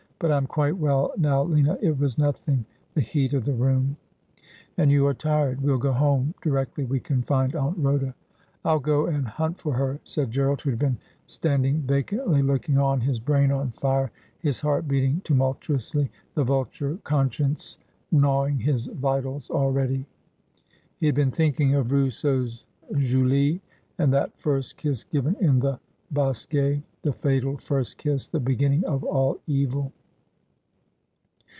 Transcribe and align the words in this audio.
'But 0.21 0.31
I'm 0.31 0.45
quite 0.45 0.77
well 0.77 1.11
now, 1.17 1.41
Lina. 1.41 1.79
It 1.81 1.97
was 1.97 2.19
nothing. 2.19 2.63
The 2.93 3.01
heat 3.01 3.33
of 3.33 3.43
the 3.43 3.55
room.'' 3.55 3.97
And 4.77 4.91
you 4.91 5.07
are 5.07 5.15
tired. 5.15 5.61
We'll 5.61 5.79
go 5.79 5.93
home 5.93 6.35
directly 6.43 6.83
we 6.85 6.99
can 6.99 7.23
find 7.23 7.55
Aunt 7.55 7.75
Rhoda.' 7.79 8.13
'I'll 8.63 8.81
go 8.81 9.07
and 9.07 9.27
hunt 9.27 9.57
for 9.57 9.73
her,' 9.73 9.99
said 10.03 10.29
Gerald, 10.29 10.61
who 10.61 10.69
had 10.69 10.77
been 10.77 10.99
stand 11.25 11.65
ing 11.65 11.81
vacantly 11.87 12.43
looking 12.43 12.77
on, 12.77 13.01
his 13.01 13.19
brain 13.19 13.51
on 13.51 13.71
fire, 13.71 14.11
his 14.37 14.61
heart 14.61 14.87
beating 14.87 15.21
tumultuously, 15.21 16.11
the 16.35 16.43
vulture 16.43 16.99
conscience 17.03 17.79
gnawing 18.11 18.59
his 18.59 18.85
vitals 18.85 19.49
already. 19.49 20.05
He 20.99 21.07
had 21.07 21.15
been 21.15 21.31
thinking 21.31 21.73
of 21.73 21.91
Rousseau's 21.91 22.63
Julie, 22.95 23.63
and 23.97 24.13
that 24.13 24.37
first 24.37 24.77
kiss 24.77 25.03
given 25.03 25.33
in 25.39 25.61
the 25.61 25.79
bosquet— 26.11 26.83
the 27.01 27.11
fatal 27.11 27.57
first 27.57 27.97
kiss— 27.97 28.27
the 28.27 28.39
beginning 28.39 28.85
of 28.85 29.03
all 29.03 29.39
evil. 29.47 29.91